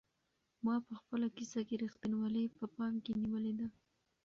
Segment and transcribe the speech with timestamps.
[0.65, 3.67] ما په خپله کيسه کې رښتینولي په پام کې نیولې ده.